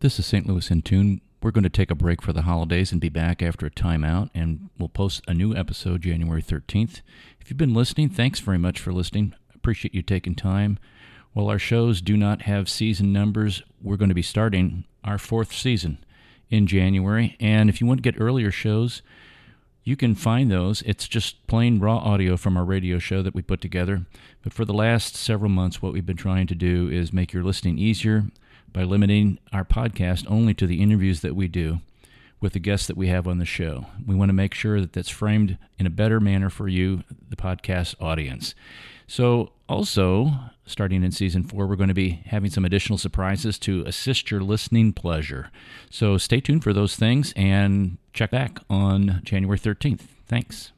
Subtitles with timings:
[0.00, 0.46] This is St.
[0.46, 1.20] Louis in Tune.
[1.42, 4.30] We're going to take a break for the holidays and be back after a timeout,
[4.34, 7.02] and we'll post a new episode January 13th.
[7.38, 9.34] If you've been listening, thanks very much for listening.
[9.54, 10.78] Appreciate you taking time.
[11.34, 15.52] While our shows do not have season numbers, we're going to be starting our fourth
[15.52, 16.02] season
[16.48, 17.36] in January.
[17.38, 19.02] And if you want to get earlier shows,
[19.84, 20.80] you can find those.
[20.86, 24.06] It's just plain raw audio from our radio show that we put together.
[24.40, 27.44] But for the last several months, what we've been trying to do is make your
[27.44, 28.24] listening easier
[28.72, 31.80] by limiting our podcast only to the interviews that we do
[32.40, 33.86] with the guests that we have on the show.
[34.06, 37.36] We want to make sure that that's framed in a better manner for you, the
[37.36, 38.54] podcast audience.
[39.06, 40.32] So, also,
[40.66, 44.40] starting in season four, we're going to be having some additional surprises to assist your
[44.40, 45.50] listening pleasure.
[45.90, 50.02] So, stay tuned for those things and check back on January 13th.
[50.26, 50.72] Thanks.